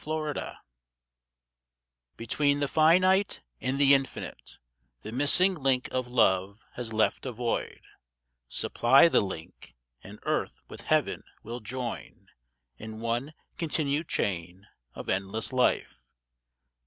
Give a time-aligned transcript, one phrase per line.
[0.03, 0.53] The Way.
[2.17, 4.57] BETWEEN the finite and the infinite
[5.03, 7.81] The missing link of Love has left a void.
[8.49, 12.29] Supply the link, and earth with Heaven will join
[12.79, 16.01] In one continued chain of endless life.